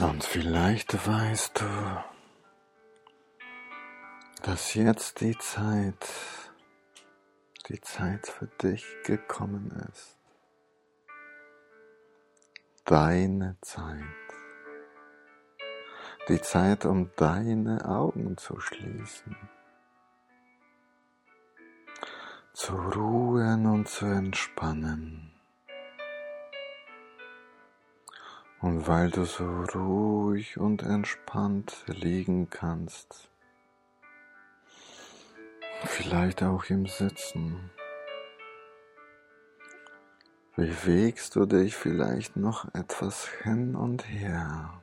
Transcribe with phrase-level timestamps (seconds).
[0.00, 2.02] Und vielleicht weißt du,
[4.42, 6.08] dass jetzt die Zeit,
[7.68, 10.16] die Zeit für dich gekommen ist.
[12.86, 14.02] Deine Zeit.
[16.28, 19.36] Die Zeit, um deine Augen zu schließen.
[22.54, 25.29] Zu ruhen und zu entspannen.
[28.62, 33.30] Und weil du so ruhig und entspannt liegen kannst,
[35.86, 37.70] vielleicht auch im Sitzen,
[40.56, 44.82] bewegst du dich vielleicht noch etwas hin und her,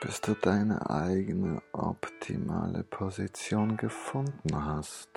[0.00, 5.10] bis du deine eigene optimale Position gefunden hast.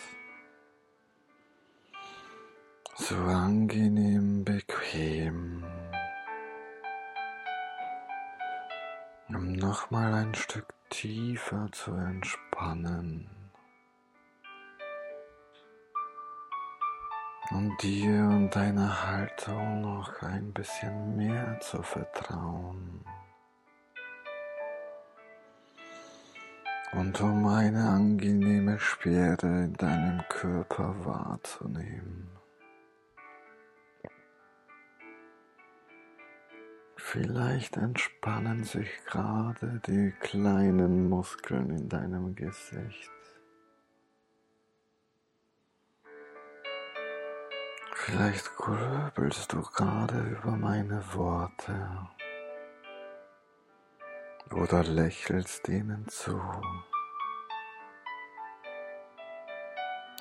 [2.95, 5.63] So angenehm bequem.
[9.29, 13.29] Um nochmal ein Stück tiefer zu entspannen
[17.51, 23.03] und dir und deiner Haltung noch ein bisschen mehr zu vertrauen.
[26.93, 32.29] Und um eine angenehme Schwere in deinem Körper wahrzunehmen.
[37.15, 43.09] Vielleicht entspannen sich gerade die kleinen Muskeln in deinem Gesicht.
[47.93, 52.09] Vielleicht grübelst du gerade über meine Worte
[54.51, 56.37] oder lächelst ihnen zu.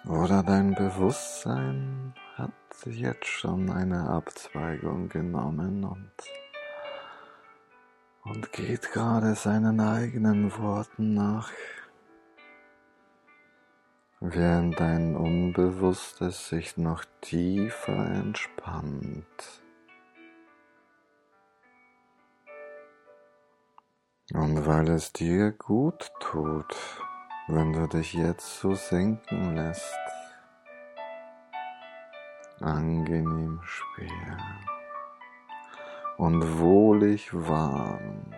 [0.07, 2.53] Oder dein Bewusstsein hat
[2.85, 6.44] jetzt schon eine Abzweigung genommen und
[8.25, 11.51] und geht gerade seinen eigenen Worten nach,
[14.21, 19.63] während dein Unbewusstes sich noch tiefer entspannt.
[24.33, 26.75] Und weil es dir gut tut,
[27.47, 29.99] wenn du dich jetzt so senken lässt,
[32.61, 34.39] angenehm schwer
[36.17, 38.33] und wohlig warm.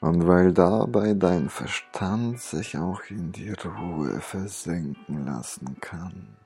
[0.00, 6.36] Und weil dabei dein Verstand sich auch in die Ruhe versenken lassen kann,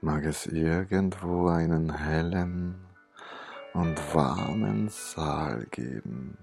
[0.00, 2.74] mag es irgendwo einen hellen
[3.74, 6.38] und warmen Saal geben.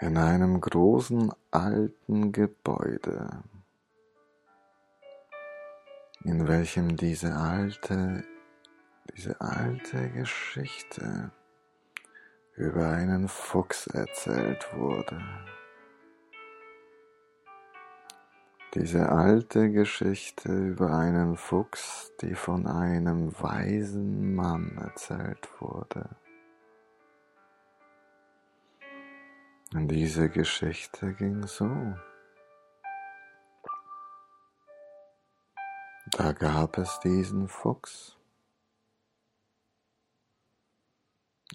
[0.00, 3.42] In einem großen alten Gebäude
[6.24, 8.24] in welchem diese alte,
[9.16, 11.32] diese alte Geschichte
[12.56, 15.20] über einen Fuchs erzählt wurde.
[18.74, 26.08] Diese alte Geschichte über einen Fuchs, die von einem weisen Mann erzählt wurde.
[29.74, 31.68] Und diese Geschichte ging so.
[36.12, 38.16] Da gab es diesen Fuchs.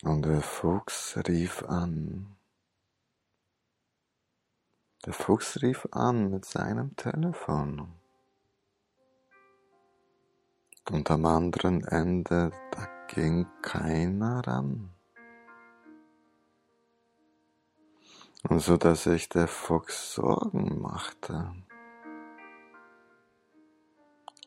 [0.04, 2.36] Und der Fuchs rief an.
[5.06, 7.94] Der Fuchs rief an mit seinem Telefon.
[10.90, 14.92] Und am anderen Ende, da ging keiner ran.
[18.48, 21.54] Und so dass sich der Fuchs Sorgen machte.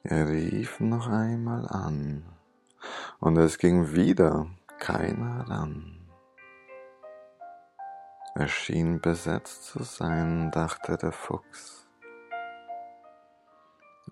[0.05, 2.25] Er rief noch einmal an,
[3.21, 4.47] und es ging wieder
[4.79, 6.09] keiner ran.
[8.35, 11.89] Er schien besetzt zu sein, dachte der Fuchs,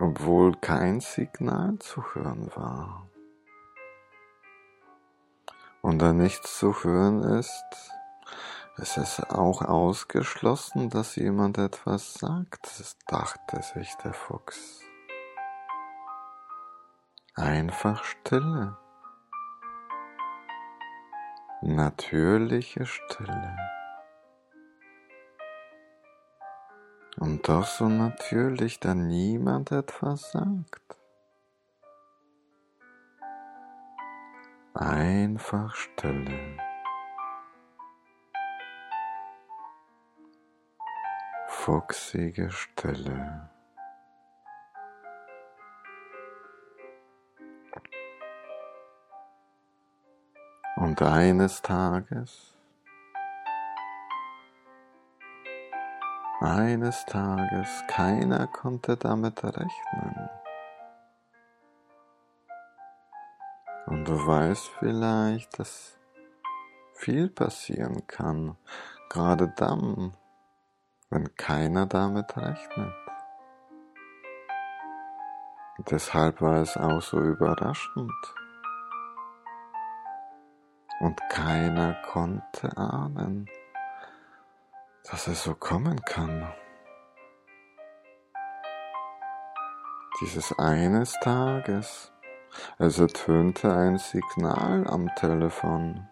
[0.00, 3.08] obwohl kein Signal zu hören war.
[5.82, 7.64] Und da nichts zu hören ist,
[8.78, 12.68] ist es auch ausgeschlossen, dass jemand etwas sagt,
[13.06, 14.80] dachte sich der Fuchs.
[17.38, 18.78] Einfach Stille.
[21.60, 23.56] Natürliche Stille.
[27.18, 30.96] Und doch so natürlich, da niemand etwas sagt.
[34.72, 36.56] Einfach Stille.
[41.48, 43.50] Fuchsige Stille.
[50.98, 52.54] Und eines Tages,
[56.40, 60.30] eines Tages, keiner konnte damit rechnen.
[63.84, 65.98] Und du weißt vielleicht, dass
[66.94, 68.56] viel passieren kann,
[69.10, 70.16] gerade dann,
[71.10, 72.94] wenn keiner damit rechnet.
[75.90, 78.14] Deshalb war es auch so überraschend.
[81.00, 83.48] Und keiner konnte ahnen,
[85.10, 86.52] dass es so kommen kann.
[90.20, 92.10] Dieses eines Tages,
[92.78, 96.08] es ertönte ein Signal am Telefon.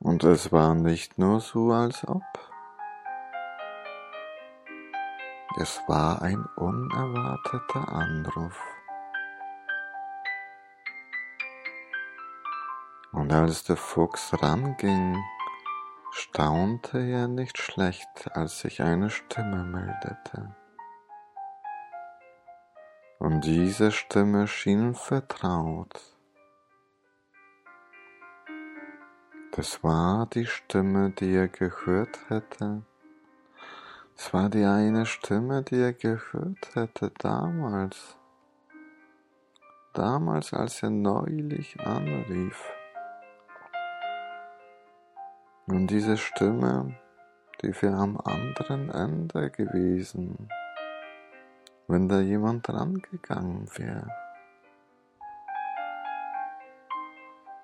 [0.00, 2.24] Und es war nicht nur so, als ob.
[5.56, 8.73] Es war ein unerwarteter Anruf.
[13.14, 15.16] Und als der Fuchs ranging,
[16.10, 20.56] staunte er nicht schlecht, als sich eine Stimme meldete.
[23.20, 26.00] Und diese Stimme schien vertraut.
[29.52, 32.82] Das war die Stimme, die er gehört hätte.
[34.16, 38.16] Es war die eine Stimme, die er gehört hätte damals.
[39.92, 42.73] Damals, als er neulich anrief.
[45.66, 46.94] Und diese Stimme,
[47.62, 50.48] die wäre am anderen Ende gewesen,
[51.88, 54.06] wenn da jemand rangegangen wäre.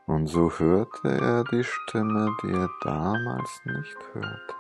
[0.06, 4.54] Und so hörte er die Stimme, die er damals nicht hörte.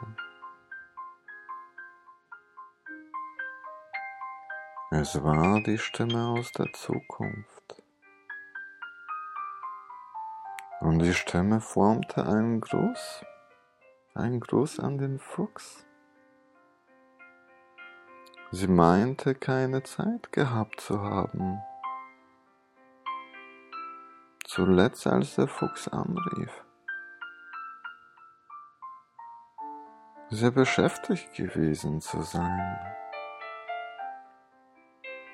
[4.90, 7.82] Es war die Stimme aus der Zukunft.
[10.80, 13.24] Und die Stimme formte einen Gruß
[14.20, 15.86] ein Gruß an den Fuchs.
[18.52, 21.60] Sie meinte keine Zeit gehabt zu haben.
[24.44, 26.64] Zuletzt als der Fuchs anrief.
[30.28, 32.78] Sehr beschäftigt gewesen zu sein.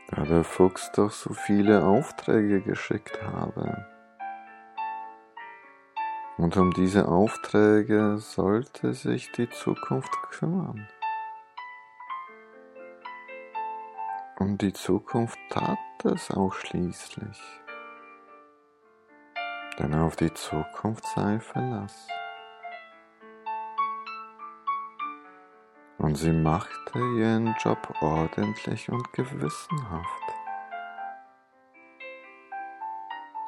[0.09, 3.96] Da der Fuchs doch so viele Aufträge geschickt habe.
[6.39, 10.87] Und um diese Aufträge sollte sich die Zukunft kümmern.
[14.39, 17.43] Und die Zukunft tat es auch schließlich.
[19.79, 22.07] Denn auf die Zukunft sei Verlass.
[25.97, 30.26] Und sie machte ihren Job ordentlich und gewissenhaft.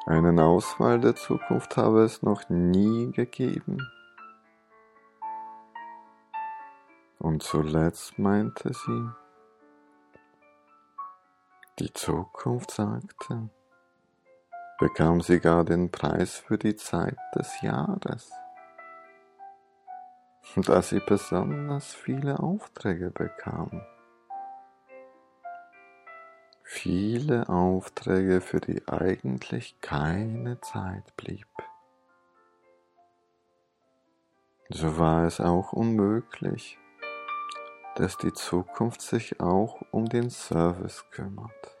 [0.09, 3.77] Einen Auswahl der Zukunft habe es noch nie gegeben.
[7.19, 9.09] Und zuletzt meinte sie,
[11.77, 13.51] die Zukunft sagte,
[14.79, 18.31] bekam sie gar den Preis für die Zeit des Jahres,
[20.55, 23.83] da sie besonders viele Aufträge bekam
[26.71, 31.47] viele Aufträge, für die eigentlich keine Zeit blieb.
[34.69, 36.77] So war es auch unmöglich,
[37.95, 41.75] dass die Zukunft sich auch um den Service kümmert.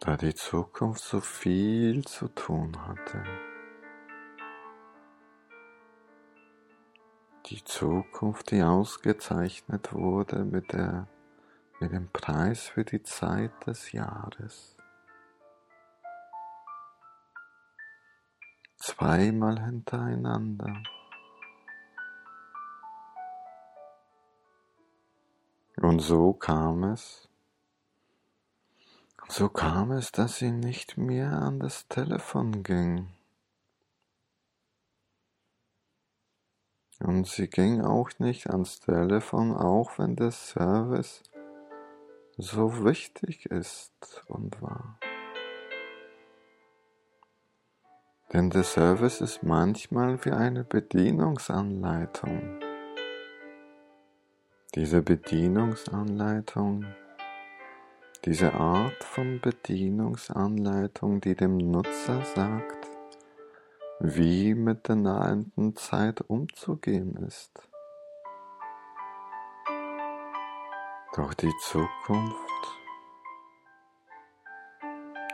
[0.00, 3.24] Da die Zukunft so viel zu tun hatte.
[7.52, 11.06] Die Zukunft, die ausgezeichnet wurde mit, der,
[11.80, 14.74] mit dem Preis für die Zeit des Jahres.
[18.78, 20.82] Zweimal hintereinander.
[25.76, 27.28] Und so kam es,
[29.28, 33.08] so kam es, dass sie nicht mehr an das Telefon ging.
[37.04, 41.22] Und sie ging auch nicht ans Telefon, auch wenn der Service
[42.36, 44.98] so wichtig ist und war.
[48.32, 52.60] Denn der Service ist manchmal wie eine Bedienungsanleitung.
[54.74, 56.86] Diese Bedienungsanleitung,
[58.24, 62.91] diese Art von Bedienungsanleitung, die dem Nutzer sagt,
[64.04, 67.68] wie mit der nahenden Zeit umzugehen ist.
[71.14, 72.52] Doch die Zukunft,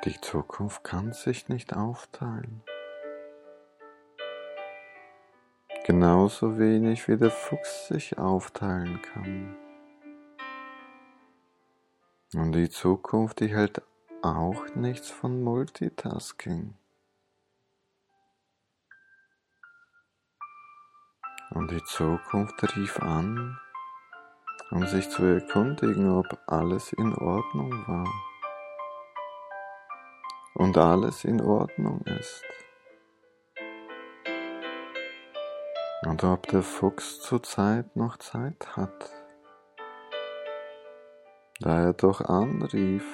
[0.04, 2.62] Die Zukunft kann sich nicht aufteilen.
[5.84, 9.56] Genauso wenig wie der Fuchs sich aufteilen kann.
[12.34, 13.82] Und die Zukunft, die hält
[14.22, 16.77] auch nichts von Multitasking.
[21.58, 23.58] Und die Zukunft rief an,
[24.70, 28.06] um sich zu erkundigen, ob alles in Ordnung war.
[30.54, 32.44] Und alles in Ordnung ist.
[36.06, 39.10] Und ob der Fuchs zurzeit noch Zeit hat,
[41.58, 43.04] da er doch anrief,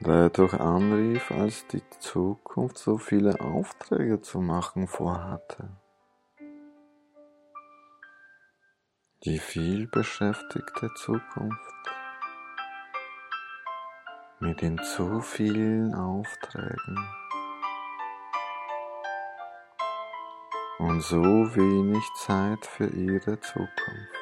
[0.00, 5.68] da er doch anrief, als die Zukunft so viele Aufträge zu machen vorhatte.
[9.24, 11.70] Die vielbeschäftigte Zukunft
[14.38, 16.98] mit den zu vielen Aufträgen
[20.78, 24.19] und so wenig Zeit für ihre Zukunft.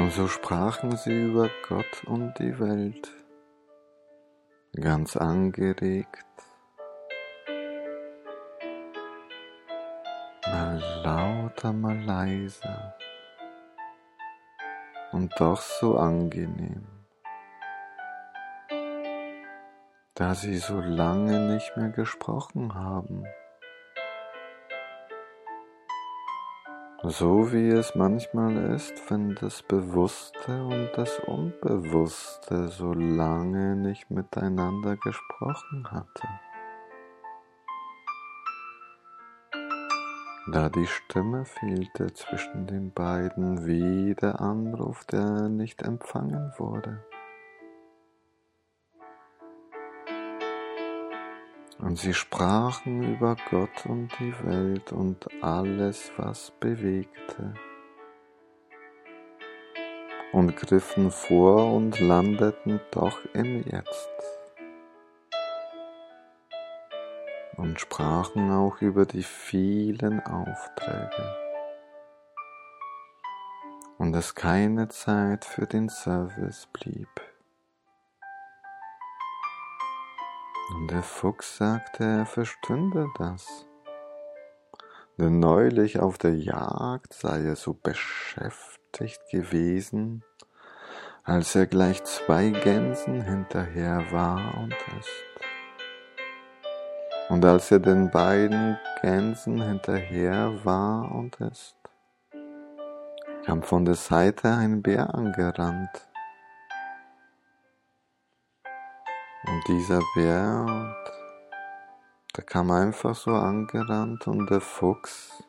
[0.00, 3.12] Und so sprachen sie über Gott und die Welt,
[4.74, 6.24] ganz angeregt,
[10.46, 12.94] mal lauter, mal leiser.
[15.12, 16.86] Und doch so angenehm,
[20.14, 23.26] da sie so lange nicht mehr gesprochen haben.
[27.02, 34.96] So wie es manchmal ist, wenn das Bewusste und das Unbewusste so lange nicht miteinander
[34.96, 36.28] gesprochen hatte.
[40.52, 47.02] Da die Stimme fehlte zwischen den beiden wie der Anruf, der nicht empfangen wurde.
[51.80, 57.54] Und sie sprachen über Gott und die Welt und alles, was bewegte,
[60.32, 64.10] und griffen vor und landeten doch im Jetzt.
[67.56, 71.36] Und sprachen auch über die vielen Aufträge
[74.00, 77.29] und es keine Zeit für den Service blieb.
[80.86, 83.66] Der Fuchs sagte, er verstünde das.
[85.18, 90.24] Denn neulich auf der Jagd sei er so beschäftigt gewesen,
[91.24, 95.08] als er gleich zwei Gänsen hinterher war und ist.
[97.28, 101.76] Und als er den beiden Gänsen hinterher war und ist,
[103.44, 106.09] kam von der Seite ein Bär angerannt
[109.44, 110.94] Und dieser Bär, und
[112.36, 115.42] der kam einfach so angerannt und der Fuchs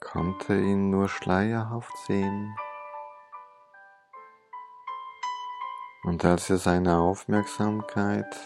[0.00, 2.54] konnte ihn nur schleierhaft sehen.
[6.04, 8.36] Und als er seine Aufmerksamkeit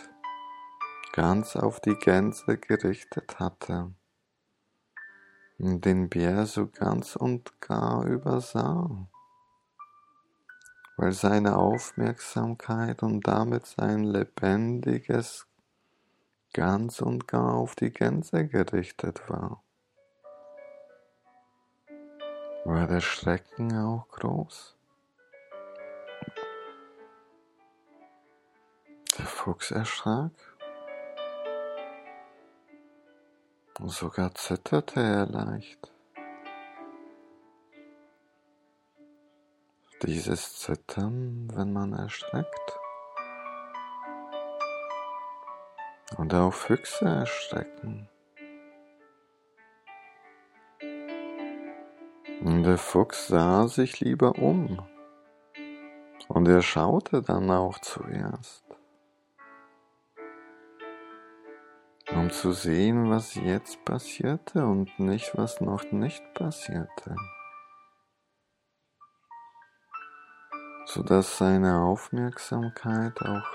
[1.12, 3.92] ganz auf die Gänse gerichtet hatte
[5.58, 9.08] und den Bär so ganz und gar übersah,
[10.98, 15.46] weil seine Aufmerksamkeit und damit sein lebendiges
[16.52, 19.62] ganz und gar auf die Gänse gerichtet war,
[22.64, 24.76] war der Schrecken auch groß.
[29.16, 30.32] Der Fuchs erschrak.
[33.78, 35.92] Und sogar zitterte er leicht.
[40.04, 42.78] Dieses Zittern, wenn man erschreckt.
[46.16, 48.08] Und auch Füchse erschrecken.
[52.40, 54.80] Und der Fuchs sah sich lieber um.
[56.28, 58.64] Und er schaute dann auch zuerst,
[62.14, 67.16] um zu sehen, was jetzt passierte und nicht, was noch nicht passierte.
[70.98, 73.46] Sodass seine Aufmerksamkeit auch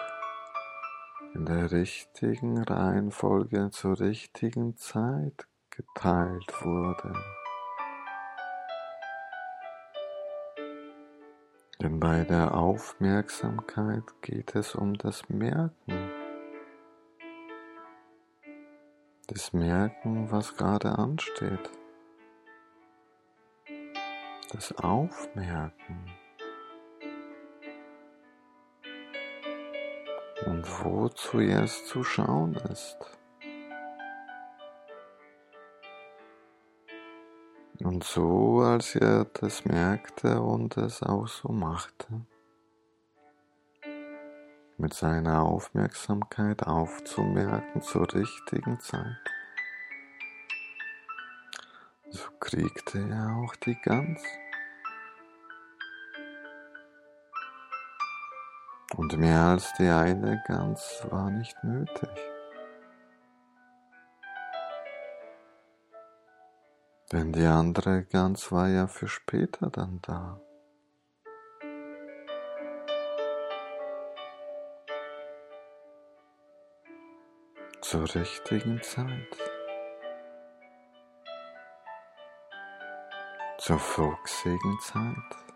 [1.33, 7.13] in der richtigen Reihenfolge zur richtigen Zeit geteilt wurde.
[11.81, 16.11] Denn bei der Aufmerksamkeit geht es um das Merken.
[19.27, 21.71] das Merken, was gerade ansteht,
[24.53, 26.22] das Aufmerken
[30.45, 32.97] und wo zuerst zu schauen ist.
[37.79, 42.25] Und so, als er das merkte und es auch so machte,
[44.77, 49.17] mit seiner Aufmerksamkeit aufzumerken zur richtigen Zeit,
[52.09, 54.21] so kriegte er auch die Gans.
[58.95, 62.09] Und mehr als die eine Gans war nicht nötig.
[67.11, 70.39] Denn die andere Gans war ja für später dann da.
[77.81, 79.37] Zur richtigen Zeit.
[83.57, 85.52] Zur fuchsigen Zeit.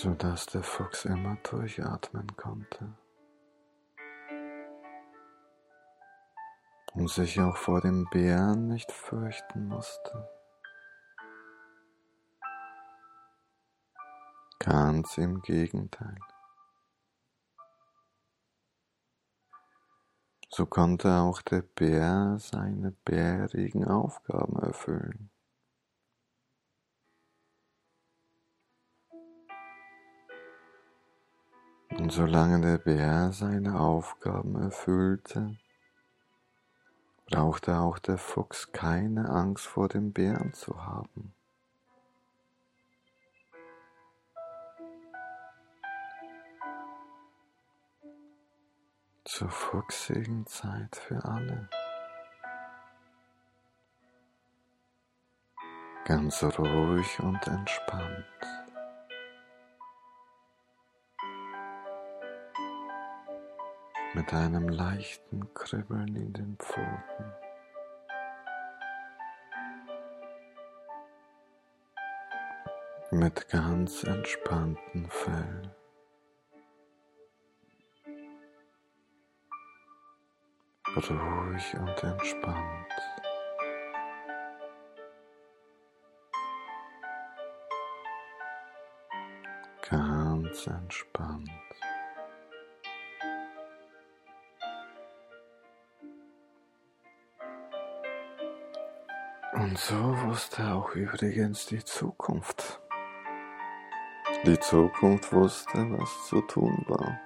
[0.00, 2.96] Sodass der Fuchs immer durchatmen konnte
[6.94, 10.28] und sich auch vor dem Bären nicht fürchten musste.
[14.60, 16.18] Ganz im Gegenteil.
[20.48, 25.30] So konnte auch der Bär seine bärigen Aufgaben erfüllen.
[32.06, 35.56] Solange der Bär seine Aufgaben erfüllte,
[37.26, 41.34] brauchte auch der Fuchs keine Angst vor dem Bären zu haben.
[49.24, 51.68] Zur fuchsigen Zeit für alle.
[56.04, 58.24] Ganz ruhig und entspannt.
[64.14, 67.32] Mit einem leichten Kribbeln in den Pfoten.
[73.10, 75.74] Mit ganz entspannten Fell.
[80.96, 82.92] Ruhig und entspannt.
[89.88, 91.37] Ganz entspannt.
[99.80, 102.80] So wusste auch übrigens die Zukunft.
[104.44, 107.20] Die Zukunft wusste, was zu tun war.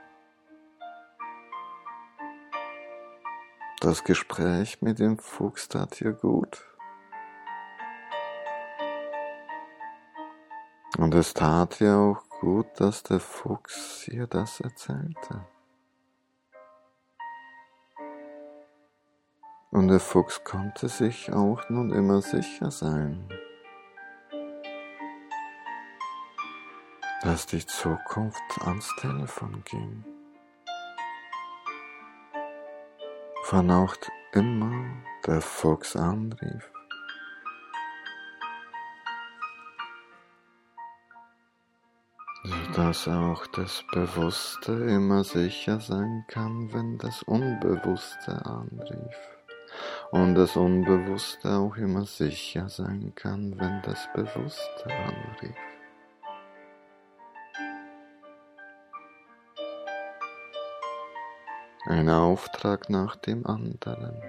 [3.81, 6.63] Das Gespräch mit dem Fuchs tat ihr gut.
[10.99, 15.47] Und es tat ihr auch gut, dass der Fuchs ihr das erzählte.
[19.73, 23.27] Und der Fuchs konnte sich auch nun immer sicher sein,
[27.23, 30.05] dass die Zukunft ans Telefon ging.
[33.51, 33.97] Wann auch
[34.33, 34.85] immer
[35.27, 36.71] der Fuchs anrief.
[42.45, 49.42] sodass auch das Bewusste immer sicher sein kann, wenn das Unbewusste anrief
[50.13, 55.57] und das Unbewusste auch immer sicher sein kann, wenn das Bewusste anrief.
[61.87, 64.23] Ein Auftrag nach dem anderen.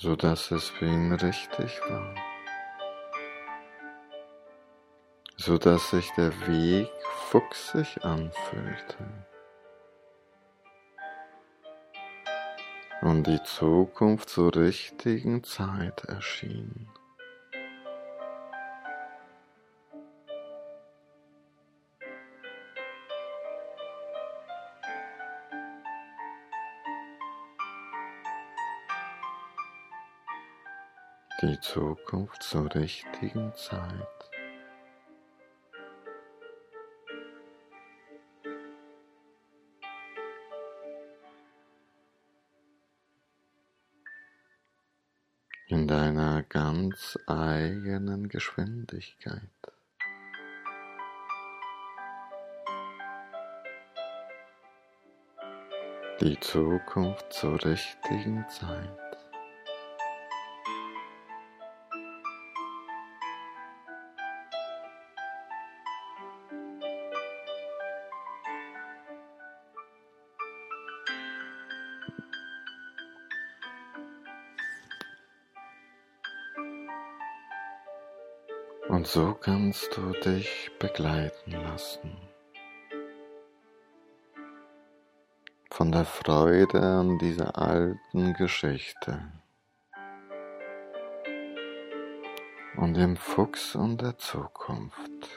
[0.00, 2.14] so dass es für ihn richtig war,
[5.36, 6.88] so dass sich der Weg
[7.28, 9.29] fuchsig anfühlte.
[13.10, 16.86] Und die Zukunft zur richtigen Zeit erschien.
[31.42, 34.39] Die Zukunft zur richtigen Zeit.
[46.50, 49.40] Ganz eigenen Geschwindigkeit.
[56.20, 59.09] Die Zukunft zur richtigen Zeit.
[78.90, 82.10] Und so kannst du dich begleiten lassen.
[85.70, 89.30] Von der Freude an dieser alten Geschichte.
[92.76, 95.28] Und dem Fuchs und der Zukunft.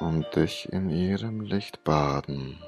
[0.00, 2.58] Und dich in ihrem Licht baden.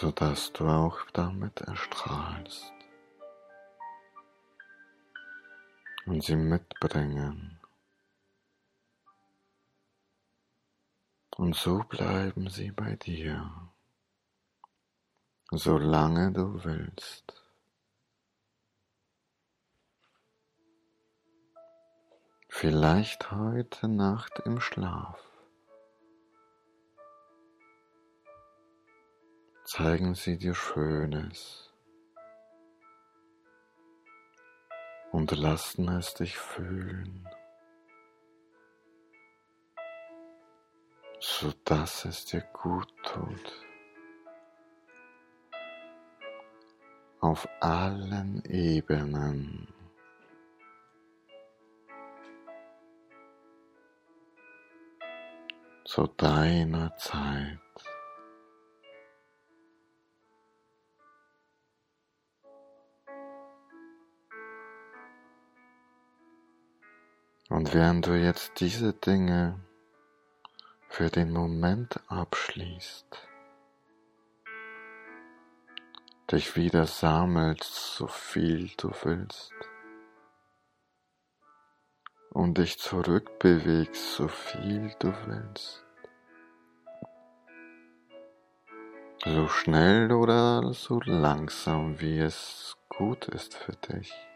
[0.00, 2.72] Sodass du auch damit erstrahlst
[6.06, 7.60] und sie mitbringen.
[11.36, 13.70] Und so bleiben sie bei dir,
[15.50, 17.34] solange du willst.
[22.48, 25.29] Vielleicht heute Nacht im Schlaf.
[29.70, 31.72] Zeigen sie dir Schönes
[35.12, 37.28] und lassen es dich fühlen,
[41.20, 43.66] sodass es dir gut tut.
[47.20, 49.68] Auf allen Ebenen.
[55.84, 57.69] Zu deiner Zeit.
[67.50, 69.58] Und während du jetzt diese Dinge
[70.88, 73.28] für den Moment abschließt,
[76.30, 79.52] dich wieder sammelst, so viel du willst,
[82.30, 85.84] und dich zurückbewegst, so viel du willst,
[89.24, 94.29] so schnell oder so langsam, wie es gut ist für dich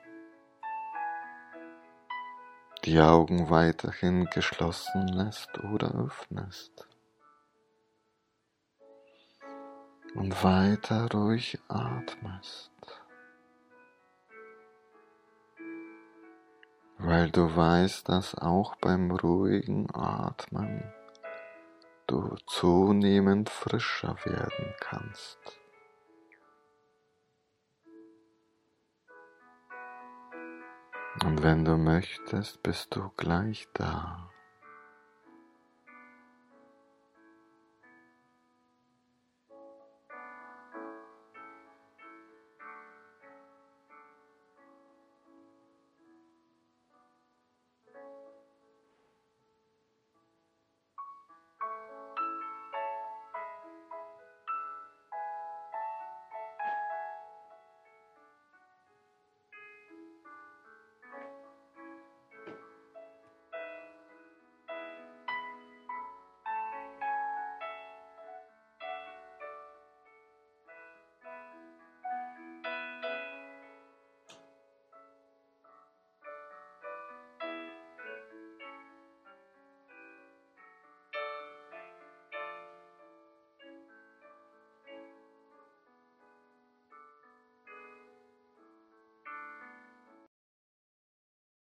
[2.85, 6.87] die Augen weiterhin geschlossen lässt oder öffnest.
[10.15, 12.71] Und weiter ruhig atmest.
[16.99, 20.85] Weil du weißt, dass auch beim ruhigen Atmen
[22.07, 25.64] du zunehmend frischer werden kannst.
[31.23, 34.34] Und wenn du möchtest, bist du gleich da.